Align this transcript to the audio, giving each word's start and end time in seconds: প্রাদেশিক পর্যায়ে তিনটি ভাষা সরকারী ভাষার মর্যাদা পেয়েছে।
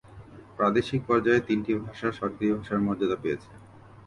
প্রাদেশিক 0.57 1.01
পর্যায়ে 1.07 1.45
তিনটি 1.47 1.71
ভাষা 1.81 2.09
সরকারী 2.11 2.47
ভাষার 2.55 2.79
মর্যাদা 2.79 3.17
পেয়েছে। 3.23 3.51